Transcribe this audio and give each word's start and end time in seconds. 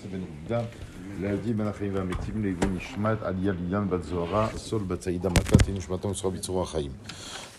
בן 0.00 0.20
רבדה, 0.42 0.60
להבדיל 1.20 1.52
בין 1.52 1.66
החיים 1.66 1.94
והמתים 1.94 2.44
לעיגון 2.44 2.76
נשמת 2.76 3.22
עליה 3.22 3.52
ליאן 3.68 3.90
בת 3.90 4.02
זוהרה, 4.04 4.48
סול 4.56 4.82
בת 4.82 5.02
סעידה 5.02 5.28
מכת 5.28 5.68
נשמתו 5.68 6.08
מסורה 6.08 6.34
בצרור 6.34 6.62
החיים. 6.62 6.90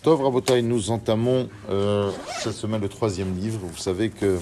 Tov 0.04 0.22
Rabotai, 0.22 0.62
nous 0.64 0.90
entamons 0.90 1.48
euh, 1.70 2.12
cette 2.40 2.54
semaine 2.54 2.82
le 2.82 2.90
troisième 2.90 3.36
livre. 3.36 3.60
Vous 3.64 3.78
savez 3.78 4.10
que 4.10 4.40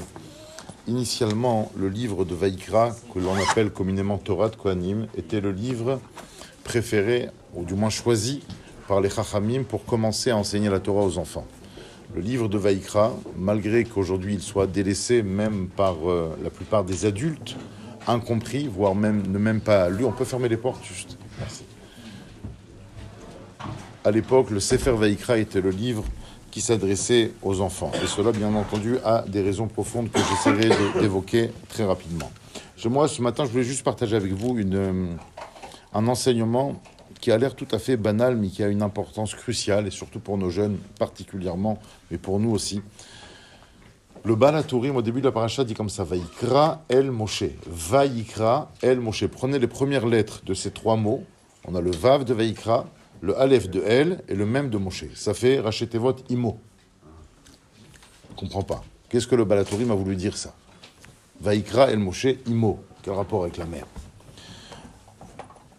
initialement 0.87 1.71
le 1.75 1.89
livre 1.89 2.23
de 2.23 2.33
Vaikra, 2.33 2.91
que 3.13 3.19
l'on 3.19 3.35
appelle 3.35 3.71
communément 3.71 4.17
Torah 4.17 4.49
de 4.49 4.55
Kohanim, 4.55 5.07
était 5.17 5.41
le 5.41 5.51
livre 5.51 5.99
préféré, 6.63 7.29
ou 7.55 7.65
du 7.65 7.73
moins 7.73 7.89
choisi 7.89 8.41
par 8.87 9.01
les 9.01 9.09
Chachamim 9.09 9.63
pour 9.63 9.85
commencer 9.85 10.29
à 10.31 10.37
enseigner 10.37 10.69
la 10.69 10.79
Torah 10.79 11.03
aux 11.03 11.17
enfants. 11.17 11.47
Le 12.15 12.21
livre 12.21 12.47
de 12.47 12.57
Vaikra, 12.57 13.13
malgré 13.37 13.83
qu'aujourd'hui 13.83 14.35
il 14.35 14.41
soit 14.41 14.67
délaissé 14.67 15.21
même 15.21 15.67
par 15.67 16.09
euh, 16.09 16.37
la 16.43 16.49
plupart 16.49 16.85
des 16.85 17.05
adultes, 17.05 17.57
incompris, 18.06 18.66
voire 18.68 18.94
même 18.94 19.26
ne 19.26 19.38
même 19.38 19.60
pas 19.60 19.88
lu, 19.90 20.04
on 20.04 20.12
peut 20.12 20.24
fermer 20.24 20.48
les 20.48 20.56
portes 20.56 20.84
juste. 20.84 21.16
Merci. 21.38 21.64
À 24.04 24.10
l'époque, 24.10 24.50
le 24.50 24.60
Sefer 24.60 24.92
Vaikra 24.92 25.38
était 25.38 25.60
le 25.60 25.70
livre 25.70 26.04
qui 26.50 26.60
s'adressait 26.60 27.32
aux 27.42 27.60
enfants. 27.60 27.92
Et 28.02 28.06
cela, 28.06 28.32
bien 28.32 28.52
entendu, 28.54 28.96
a 29.04 29.22
des 29.28 29.42
raisons 29.42 29.68
profondes 29.68 30.10
que 30.10 30.18
j'essaierai 30.18 30.70
d'évoquer 31.00 31.50
très 31.68 31.84
rapidement. 31.84 32.30
Je- 32.76 32.88
moi, 32.88 33.06
ce 33.08 33.20
matin, 33.22 33.44
je 33.44 33.50
voulais 33.50 33.62
juste 33.64 33.84
partager 33.84 34.16
avec 34.16 34.32
vous 34.32 34.58
une, 34.58 34.74
euh, 34.74 35.06
un 35.92 36.08
enseignement 36.08 36.80
qui 37.20 37.30
a 37.30 37.36
l'air 37.38 37.54
tout 37.54 37.68
à 37.72 37.78
fait 37.78 37.96
banal, 37.98 38.36
mais 38.36 38.48
qui 38.48 38.62
a 38.62 38.68
une 38.68 38.80
importance 38.82 39.34
cruciale, 39.34 39.86
et 39.86 39.90
surtout 39.90 40.18
pour 40.20 40.38
nos 40.38 40.48
jeunes 40.48 40.78
particulièrement, 40.98 41.78
mais 42.10 42.16
pour 42.16 42.40
nous 42.40 42.50
aussi. 42.50 42.80
Le 44.22 44.34
Balatourim, 44.34 44.96
au 44.96 45.02
début 45.02 45.20
de 45.20 45.26
la 45.26 45.32
paracha, 45.32 45.64
dit 45.64 45.72
comme 45.74 45.88
ça 45.88 46.04
Vaikra 46.04 46.82
el 46.90 47.10
Moshe. 47.10 47.44
Vaikra 47.66 48.70
el 48.82 49.00
Moshe. 49.00 49.26
Prenez 49.26 49.58
les 49.58 49.66
premières 49.66 50.06
lettres 50.06 50.42
de 50.44 50.52
ces 50.52 50.70
trois 50.70 50.96
mots. 50.96 51.24
On 51.66 51.74
a 51.74 51.80
le 51.80 51.90
Vav 51.90 52.24
de 52.24 52.34
Vaikra, 52.34 52.86
le 53.22 53.38
Aleph 53.38 53.70
de 53.70 53.82
El 53.82 54.22
et 54.28 54.34
le 54.34 54.44
même 54.44 54.68
de 54.68 54.76
Moshe. 54.76 55.06
Ça 55.14 55.32
fait 55.32 55.58
Rachetevot 55.58 56.16
Imo. 56.28 56.60
Je 58.30 58.36
comprends 58.36 58.62
pas. 58.62 58.84
Qu'est-ce 59.08 59.26
que 59.26 59.36
le 59.36 59.44
Balatourim 59.44 59.90
a 59.90 59.94
voulu 59.94 60.16
dire 60.16 60.36
ça? 60.36 60.54
Vaikra 61.40 61.90
el 61.90 61.98
Moshe 61.98 62.28
Imo. 62.46 62.84
Quel 63.02 63.14
rapport 63.14 63.42
avec 63.42 63.56
la 63.56 63.64
mer? 63.64 63.86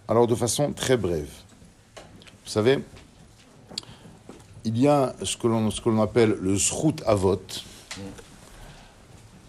Alors, 0.07 0.25
de 0.25 0.35
façon 0.35 0.73
très 0.73 0.97
brève. 0.97 1.29
Vous 2.43 2.49
savez, 2.49 2.79
il 4.65 4.77
y 4.79 4.87
a 4.87 5.13
ce 5.23 5.37
que 5.37 5.47
l'on 5.47 5.69
ce 5.69 5.79
que 5.79 5.89
l'on 5.89 6.01
appelle 6.01 6.35
le 6.41 6.57
Srout 6.57 7.01
Avot, 7.05 7.39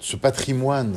ce 0.03 0.17
patrimoine 0.17 0.97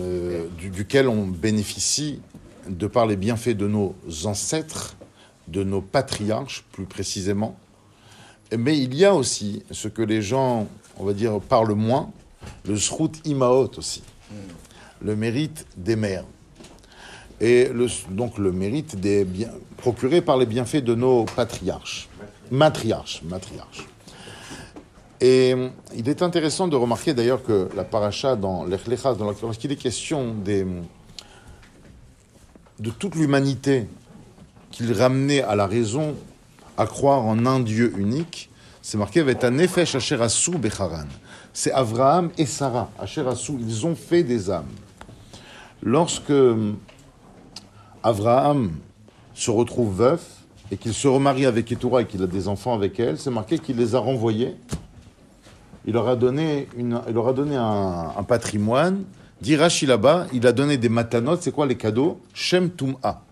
euh, 0.00 0.46
du- 0.58 0.70
duquel 0.70 1.08
on 1.08 1.26
bénéficie 1.26 2.20
de 2.68 2.86
par 2.88 3.06
les 3.06 3.16
bienfaits 3.16 3.50
de 3.56 3.68
nos 3.68 3.94
ancêtres, 4.24 4.96
de 5.46 5.62
nos 5.62 5.80
patriarches 5.82 6.64
plus 6.72 6.86
précisément. 6.86 7.56
Mais 8.56 8.76
il 8.78 8.94
y 8.94 9.04
a 9.04 9.14
aussi 9.14 9.62
ce 9.70 9.88
que 9.88 10.02
les 10.02 10.22
gens, 10.22 10.66
on 10.98 11.04
va 11.04 11.12
dire, 11.12 11.38
parlent 11.40 11.74
moins, 11.74 12.10
le 12.66 12.76
Srout 12.76 13.20
Imaot 13.24 13.70
aussi, 13.76 14.02
le 15.02 15.14
mérite 15.16 15.66
des 15.76 15.94
mères. 15.96 16.24
Et 17.40 17.70
donc 18.10 18.38
le 18.38 18.50
mérite 18.52 18.96
des 18.98 19.24
biens, 19.24 19.50
procuré 19.76 20.22
par 20.22 20.38
les 20.38 20.46
bienfaits 20.46 20.82
de 20.82 20.94
nos 20.94 21.24
patriarches, 21.24 22.08
matriarches, 22.50 23.22
matriarches. 23.24 23.86
Et 25.20 25.54
euh, 25.54 25.68
il 25.96 26.08
est 26.08 26.22
intéressant 26.22 26.68
de 26.68 26.76
remarquer 26.76 27.14
d'ailleurs 27.14 27.42
que 27.42 27.68
la 27.74 27.84
paracha 27.84 28.36
dans 28.36 28.64
l'Echlecha, 28.64 29.14
dans 29.14 29.26
la- 29.26 29.36
lorsqu'il 29.42 29.72
est 29.72 29.76
question 29.76 30.34
des, 30.34 30.66
de 32.78 32.90
toute 32.90 33.14
l'humanité 33.14 33.88
qu'il 34.70 34.92
ramenait 34.92 35.42
à 35.42 35.56
la 35.56 35.66
raison, 35.66 36.14
à 36.76 36.86
croire 36.86 37.24
en 37.24 37.46
un 37.46 37.60
Dieu 37.60 37.94
unique, 37.96 38.50
c'est 38.82 38.98
marqué 38.98 39.20
avec 39.20 39.42
un 39.42 39.50
Nefesh 39.52 39.94
Asher 39.94 40.18
Becharan. 40.58 41.06
C'est 41.54 41.72
Abraham 41.72 42.30
et 42.36 42.44
Sarah, 42.44 42.90
Asher 42.98 43.24
ils 43.58 43.86
ont 43.86 43.94
fait 43.94 44.22
des 44.22 44.50
âmes. 44.50 44.66
Lorsque 45.82 46.30
euh, 46.30 46.72
Abraham 48.02 48.72
se 49.34 49.50
retrouve 49.50 49.96
veuf 49.96 50.22
et 50.70 50.76
qu'il 50.76 50.92
se 50.92 51.08
remarie 51.08 51.46
avec 51.46 51.64
Ketura 51.64 52.02
et 52.02 52.06
qu'il 52.06 52.22
a 52.22 52.26
des 52.26 52.48
enfants 52.48 52.74
avec 52.74 53.00
elle, 53.00 53.18
c'est 53.18 53.30
marqué 53.30 53.58
qu'il 53.58 53.76
les 53.76 53.94
a 53.94 53.98
renvoyés. 53.98 54.56
Il 55.86 55.92
leur 55.92 56.08
a 56.08 56.16
donné, 56.16 56.66
un, 56.76 58.22
patrimoine. 58.26 59.04
Dit 59.40 59.56
là-bas, 59.56 60.26
il 60.32 60.46
a 60.46 60.52
donné 60.52 60.78
des 60.78 60.88
matanotes, 60.88 61.42
c'est 61.42 61.52
quoi 61.52 61.66
les 61.66 61.76
cadeaux? 61.76 62.20
Shem 62.34 62.70
Tum'a. 62.70 63.22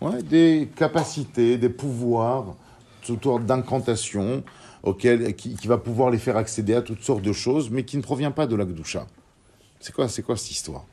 Ouais, 0.00 0.22
des 0.22 0.68
capacités, 0.76 1.58
des 1.58 1.68
pouvoirs, 1.68 2.56
toutes 3.02 3.22
sortes 3.22 3.46
d'incantations 3.46 4.42
qui, 4.98 5.66
va 5.66 5.78
pouvoir 5.78 6.10
les 6.10 6.18
faire 6.18 6.36
accéder 6.36 6.74
à 6.74 6.82
toutes 6.82 7.02
sortes 7.02 7.22
de 7.22 7.32
choses, 7.32 7.70
mais 7.70 7.84
qui 7.84 7.96
ne 7.96 8.02
provient 8.02 8.32
pas 8.32 8.46
de 8.46 8.56
la. 8.56 8.66
C'est 9.80 9.94
quoi, 9.94 10.08
c'est 10.08 10.22
quoi 10.22 10.36
cette 10.36 10.50
histoire? 10.50 10.84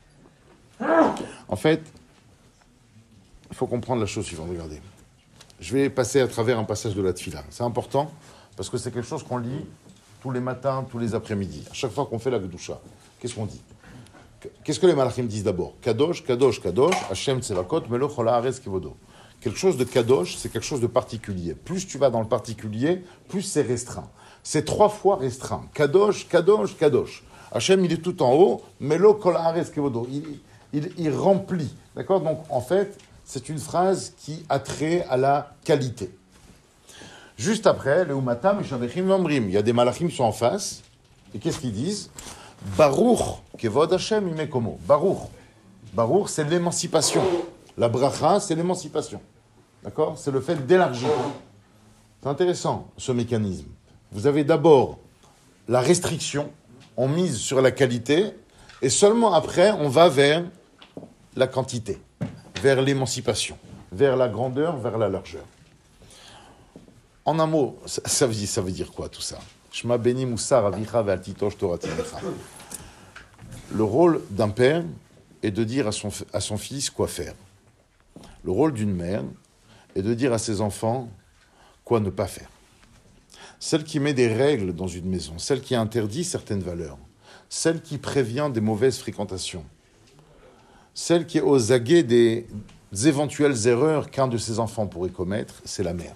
En 1.48 1.56
fait, 1.56 1.82
il 3.50 3.56
faut 3.56 3.66
comprendre 3.66 4.00
la 4.00 4.06
chose 4.06 4.24
suivante. 4.24 4.48
Regardez. 4.50 4.80
Je 5.60 5.74
vais 5.74 5.90
passer 5.90 6.20
à 6.20 6.26
travers 6.26 6.58
un 6.58 6.64
passage 6.64 6.94
de 6.94 7.02
la 7.02 7.12
Tfila. 7.12 7.44
C'est 7.50 7.64
important 7.64 8.10
parce 8.60 8.68
que 8.68 8.76
c'est 8.76 8.90
quelque 8.90 9.08
chose 9.08 9.22
qu'on 9.22 9.38
lit 9.38 9.64
tous 10.20 10.30
les 10.30 10.38
matins, 10.38 10.86
tous 10.90 10.98
les 10.98 11.14
après-midi. 11.14 11.64
À 11.70 11.72
chaque 11.72 11.92
fois 11.92 12.04
qu'on 12.04 12.18
fait 12.18 12.30
la 12.30 12.38
Gdusha, 12.38 12.78
qu'est-ce 13.18 13.34
qu'on 13.34 13.46
dit 13.46 13.62
Qu'est-ce 14.62 14.78
que 14.78 14.86
les 14.86 14.94
malachim 14.94 15.22
disent 15.22 15.44
d'abord 15.44 15.76
Kadosh, 15.80 16.22
Kadosh, 16.26 16.60
Kadosh, 16.60 16.94
Hashem 17.10 17.40
Tsevakot, 17.40 17.84
Melo 17.88 18.12
Ares 18.28 18.60
Kevodo. 18.62 18.98
Quelque 19.40 19.56
chose 19.56 19.78
de 19.78 19.84
Kadosh, 19.84 20.36
c'est 20.36 20.52
quelque 20.52 20.66
chose 20.66 20.82
de 20.82 20.86
particulier. 20.88 21.54
Plus 21.54 21.86
tu 21.86 21.96
vas 21.96 22.10
dans 22.10 22.20
le 22.20 22.28
particulier, 22.28 23.02
plus 23.28 23.40
c'est 23.40 23.62
restreint. 23.62 24.10
C'est 24.42 24.66
trois 24.66 24.90
fois 24.90 25.16
restreint. 25.16 25.64
Kadosh, 25.72 26.28
Kadosh, 26.28 26.76
Kadosh. 26.76 27.24
Hashem, 27.52 27.82
il 27.86 27.92
est 27.94 28.02
tout 28.02 28.22
en 28.22 28.34
haut, 28.34 28.60
Chola 29.22 29.40
Ares 29.40 29.72
Kevodo. 29.72 30.06
Il, 30.10 30.38
il, 30.74 30.92
il 30.98 31.10
remplit. 31.14 31.74
D'accord? 31.96 32.20
Donc, 32.20 32.40
en 32.50 32.60
fait, 32.60 32.98
c'est 33.24 33.48
une 33.48 33.58
phrase 33.58 34.12
qui 34.18 34.44
a 34.50 34.58
trait 34.58 35.06
à 35.08 35.16
la 35.16 35.54
qualité. 35.64 36.10
Juste 37.40 37.66
après, 37.66 38.04
le 38.04 38.14
Umatam. 38.14 38.60
Il 38.62 39.50
y 39.50 39.56
a 39.56 39.62
des 39.62 39.72
malachim 39.72 40.08
qui 40.08 40.16
sont 40.16 40.24
en 40.24 40.32
face. 40.32 40.82
Et 41.34 41.38
qu'est-ce 41.38 41.58
qu'ils 41.58 41.72
disent? 41.72 42.10
Baruch, 42.76 43.40
Kevod 43.56 43.90
Hashem 43.94 44.28
Imekomo. 44.28 44.78
Baruch. 44.86 45.20
Baruch, 45.94 46.28
c'est 46.28 46.44
l'émancipation. 46.44 47.22
La 47.78 47.88
bracha, 47.88 48.40
c'est 48.40 48.54
l'émancipation. 48.54 49.22
D'accord? 49.82 50.18
C'est 50.18 50.30
le 50.30 50.42
fait 50.42 50.66
d'élargir. 50.66 51.08
C'est 52.22 52.28
intéressant, 52.28 52.88
ce 52.98 53.10
mécanisme. 53.10 53.68
Vous 54.12 54.26
avez 54.26 54.44
d'abord 54.44 54.98
la 55.66 55.80
restriction, 55.80 56.50
on 56.98 57.08
mise 57.08 57.38
sur 57.38 57.62
la 57.62 57.70
qualité, 57.70 58.32
et 58.82 58.90
seulement 58.90 59.32
après, 59.32 59.70
on 59.70 59.88
va 59.88 60.10
vers 60.10 60.44
la 61.36 61.46
quantité, 61.46 62.02
vers 62.60 62.82
l'émancipation, 62.82 63.56
vers 63.90 64.18
la 64.18 64.28
grandeur, 64.28 64.76
vers 64.76 64.98
la 64.98 65.08
largeur. 65.08 65.44
En 67.24 67.38
un 67.38 67.46
mot, 67.46 67.78
ça, 67.86 68.26
veut, 68.26 68.70
dire, 68.70 68.92
quoi 68.92 69.08
tout 69.08 69.20
ça? 69.20 69.38
Beni. 69.98 70.26
Le 73.72 73.84
rôle 73.84 74.22
d'un 74.30 74.48
père 74.48 74.84
est 75.42 75.50
de 75.50 75.64
dire 75.64 75.86
à 75.86 75.92
son, 75.92 76.10
à 76.32 76.40
son 76.40 76.56
fils 76.56 76.90
quoi 76.90 77.06
faire. 77.08 77.34
Le 78.42 78.50
rôle 78.50 78.72
d'une 78.72 78.92
mère 78.92 79.22
est 79.94 80.02
de 80.02 80.14
dire 80.14 80.32
à 80.32 80.38
ses 80.38 80.60
enfants 80.60 81.08
quoi 81.84 82.00
ne 82.00 82.10
pas 82.10 82.26
faire. 82.26 82.48
Celle 83.58 83.84
qui 83.84 84.00
met 84.00 84.14
des 84.14 84.28
règles 84.28 84.74
dans 84.74 84.88
une 84.88 85.08
maison, 85.08 85.38
celle 85.38 85.60
qui 85.60 85.74
interdit 85.74 86.24
certaines 86.24 86.62
valeurs, 86.62 86.98
celle 87.48 87.82
qui 87.82 87.98
prévient 87.98 88.50
des 88.52 88.60
mauvaises 88.60 88.98
fréquentations, 88.98 89.64
celle 90.94 91.26
qui 91.26 91.38
est 91.38 91.42
aux 91.42 91.72
aguets 91.72 92.02
des 92.02 92.46
éventuelles 93.04 93.66
erreurs 93.66 94.10
qu'un 94.10 94.28
de 94.28 94.38
ses 94.38 94.58
enfants 94.58 94.86
pourrait 94.86 95.10
commettre, 95.10 95.60
c'est 95.64 95.82
la 95.82 95.92
mère. 95.92 96.14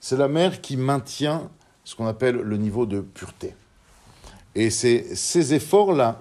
C'est 0.00 0.16
la 0.16 0.28
mère 0.28 0.60
qui 0.60 0.76
maintient 0.76 1.50
ce 1.84 1.94
qu'on 1.94 2.06
appelle 2.06 2.36
le 2.36 2.56
niveau 2.56 2.86
de 2.86 3.00
pureté. 3.00 3.54
Et 4.54 4.70
c'est 4.70 5.14
ces 5.14 5.54
efforts-là 5.54 6.20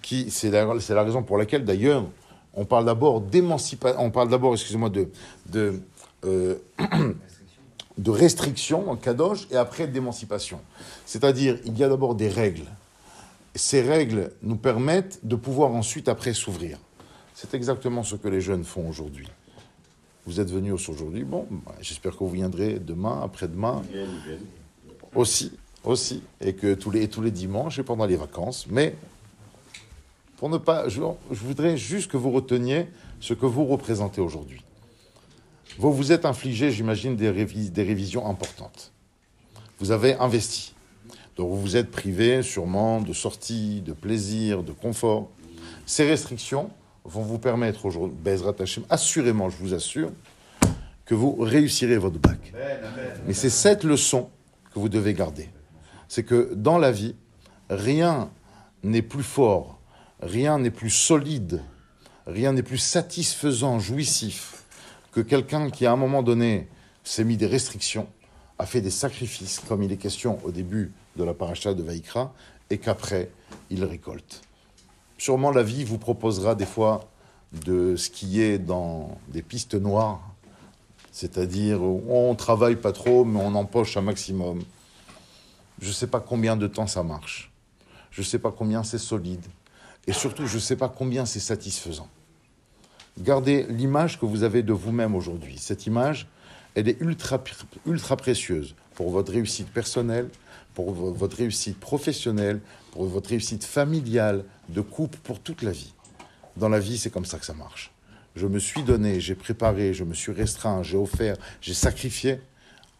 qui, 0.00 0.30
c'est 0.30 0.50
la, 0.50 1.02
raison 1.02 1.22
pour 1.22 1.36
laquelle 1.36 1.64
d'ailleurs 1.64 2.04
on 2.54 2.64
parle 2.64 2.86
d'abord 2.86 3.20
d'émancipation, 3.20 4.00
on 4.00 4.10
parle 4.10 4.30
d'abord, 4.30 4.54
excusez-moi, 4.54 4.88
de, 4.88 5.10
de, 5.46 5.80
euh, 6.24 6.56
de 7.98 8.10
restriction 8.10 8.90
en 8.90 8.96
kadosh 8.96 9.46
et 9.50 9.56
après 9.56 9.86
d'émancipation. 9.86 10.60
C'est-à-dire, 11.04 11.58
il 11.64 11.76
y 11.76 11.84
a 11.84 11.88
d'abord 11.88 12.14
des 12.14 12.28
règles. 12.28 12.66
Ces 13.54 13.82
règles 13.82 14.32
nous 14.42 14.56
permettent 14.56 15.18
de 15.22 15.34
pouvoir 15.34 15.72
ensuite 15.72 16.08
après 16.08 16.32
s'ouvrir. 16.32 16.78
C'est 17.34 17.54
exactement 17.54 18.02
ce 18.02 18.16
que 18.16 18.28
les 18.28 18.40
jeunes 18.40 18.64
font 18.64 18.88
aujourd'hui. 18.88 19.28
Vous 20.26 20.40
êtes 20.40 20.50
venus 20.50 20.72
aujourd'hui, 20.72 21.22
bon, 21.24 21.46
bah, 21.50 21.74
j'espère 21.80 22.12
que 22.12 22.18
vous 22.18 22.30
viendrez 22.30 22.80
demain, 22.80 23.20
après-demain, 23.22 23.82
aussi, 25.14 25.52
aussi, 25.84 26.22
et 26.40 26.52
que 26.54 26.74
tous 26.74 26.90
les, 26.90 27.08
tous 27.08 27.22
les 27.22 27.30
dimanches 27.30 27.78
et 27.78 27.84
pendant 27.84 28.06
les 28.06 28.16
vacances, 28.16 28.66
mais 28.68 28.94
Pour 30.36 30.50
ne 30.50 30.58
pas, 30.58 30.88
je, 30.88 31.00
je 31.30 31.40
voudrais 31.44 31.76
juste 31.78 32.10
que 32.10 32.16
vous 32.18 32.30
reteniez 32.30 32.88
ce 33.20 33.32
que 33.34 33.46
vous 33.46 33.64
représentez 33.64 34.20
aujourd'hui. 34.20 34.62
Vous 35.78 35.92
vous 35.92 36.12
êtes 36.12 36.24
infligé, 36.26 36.70
j'imagine, 36.72 37.16
des, 37.16 37.30
révis- 37.30 37.70
des 37.70 37.82
révisions 37.82 38.26
importantes. 38.28 38.92
Vous 39.78 39.92
avez 39.92 40.14
investi. 40.14 40.74
Donc 41.36 41.50
vous 41.50 41.60
vous 41.60 41.76
êtes 41.76 41.90
privé 41.90 42.42
sûrement 42.42 43.00
de 43.00 43.12
sorties, 43.14 43.80
de 43.80 43.92
plaisir, 43.94 44.62
de 44.62 44.72
confort. 44.72 45.28
Ces 45.86 46.06
restrictions 46.06 46.68
vont 47.08 47.22
vous 47.22 47.38
permettre 47.38 47.86
aujourd'hui, 47.86 48.16
Bezrat 48.18 48.54
assurément, 48.90 49.48
je 49.48 49.56
vous 49.58 49.74
assure, 49.74 50.10
que 51.04 51.14
vous 51.14 51.36
réussirez 51.36 51.98
votre 51.98 52.18
bac. 52.18 52.52
Mais 53.26 53.32
c'est 53.32 53.50
cette 53.50 53.84
leçon 53.84 54.28
que 54.74 54.78
vous 54.78 54.88
devez 54.88 55.14
garder. 55.14 55.48
C'est 56.08 56.24
que 56.24 56.52
dans 56.54 56.78
la 56.78 56.90
vie, 56.90 57.14
rien 57.70 58.30
n'est 58.82 59.02
plus 59.02 59.22
fort, 59.22 59.80
rien 60.20 60.58
n'est 60.58 60.70
plus 60.70 60.90
solide, 60.90 61.62
rien 62.26 62.52
n'est 62.52 62.62
plus 62.62 62.78
satisfaisant, 62.78 63.78
jouissif 63.78 64.64
que 65.12 65.20
quelqu'un 65.20 65.70
qui, 65.70 65.86
à 65.86 65.92
un 65.92 65.96
moment 65.96 66.22
donné, 66.22 66.68
s'est 67.02 67.24
mis 67.24 67.36
des 67.36 67.46
restrictions, 67.46 68.06
a 68.58 68.66
fait 68.66 68.80
des 68.80 68.90
sacrifices, 68.90 69.60
comme 69.66 69.82
il 69.82 69.92
est 69.92 69.96
question 69.96 70.38
au 70.44 70.50
début 70.50 70.92
de 71.16 71.24
la 71.24 71.34
paracha 71.34 71.72
de 71.72 71.82
Vaïkra, 71.82 72.34
et 72.68 72.78
qu'après, 72.78 73.30
il 73.70 73.84
récolte. 73.84 74.42
Sûrement, 75.18 75.50
la 75.50 75.62
vie 75.62 75.84
vous 75.84 75.98
proposera 75.98 76.54
des 76.54 76.66
fois 76.66 77.08
de 77.52 77.96
skier 77.96 78.58
dans 78.58 79.18
des 79.28 79.42
pistes 79.42 79.74
noires, 79.74 80.20
c'est-à-dire 81.10 81.82
on 81.82 82.34
travaille 82.34 82.76
pas 82.76 82.92
trop, 82.92 83.24
mais 83.24 83.40
on 83.40 83.54
empoche 83.54 83.96
un 83.96 84.02
maximum. 84.02 84.62
Je 85.80 85.88
ne 85.88 85.92
sais 85.92 86.06
pas 86.06 86.20
combien 86.20 86.56
de 86.56 86.66
temps 86.66 86.86
ça 86.86 87.02
marche. 87.02 87.50
Je 88.10 88.20
ne 88.20 88.26
sais 88.26 88.38
pas 88.38 88.50
combien 88.50 88.82
c'est 88.82 88.98
solide. 88.98 89.44
Et 90.06 90.12
surtout, 90.12 90.46
je 90.46 90.56
ne 90.56 90.60
sais 90.60 90.76
pas 90.76 90.88
combien 90.88 91.24
c'est 91.26 91.40
satisfaisant. 91.40 92.08
Gardez 93.18 93.66
l'image 93.68 94.20
que 94.20 94.26
vous 94.26 94.42
avez 94.42 94.62
de 94.62 94.72
vous-même 94.72 95.14
aujourd'hui. 95.14 95.56
Cette 95.58 95.86
image, 95.86 96.28
elle 96.74 96.88
est 96.88 97.00
ultra, 97.00 97.42
ultra 97.86 98.16
précieuse 98.16 98.74
pour 98.96 99.10
votre 99.10 99.32
réussite 99.32 99.68
personnelle, 99.68 100.28
pour 100.74 100.90
vo- 100.92 101.12
votre 101.12 101.36
réussite 101.36 101.78
professionnelle, 101.78 102.60
pour 102.90 103.04
votre 103.04 103.30
réussite 103.30 103.62
familiale, 103.64 104.42
de 104.68 104.80
couple, 104.80 105.18
pour 105.22 105.38
toute 105.38 105.62
la 105.62 105.70
vie. 105.70 105.92
Dans 106.56 106.68
la 106.68 106.80
vie, 106.80 106.98
c'est 106.98 107.10
comme 107.10 107.24
ça 107.26 107.38
que 107.38 107.44
ça 107.46 107.54
marche. 107.54 107.92
Je 108.34 108.46
me 108.46 108.58
suis 108.58 108.82
donné, 108.82 109.20
j'ai 109.20 109.34
préparé, 109.34 109.94
je 109.94 110.02
me 110.04 110.12
suis 110.12 110.32
restreint, 110.32 110.82
j'ai 110.82 110.96
offert, 110.96 111.36
j'ai 111.60 111.74
sacrifié. 111.74 112.40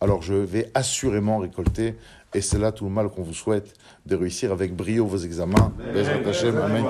Alors 0.00 0.22
je 0.22 0.34
vais 0.34 0.70
assurément 0.74 1.38
récolter. 1.38 1.94
Et 2.34 2.42
c'est 2.42 2.58
là 2.58 2.70
tout 2.72 2.84
le 2.84 2.90
mal 2.90 3.08
qu'on 3.08 3.22
vous 3.22 3.32
souhaite 3.34 3.72
de 4.04 4.14
réussir 4.14 4.52
avec 4.52 4.74
brio 4.76 5.06
vos 5.06 5.16
examens. 5.18 5.72
Amen. 6.62 6.84